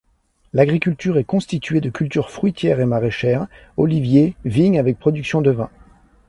[0.53, 3.45] L'agriculture est constitué de cultures fruitières et maraichères,
[3.77, 5.69] oliviers, vignes avec production de vin.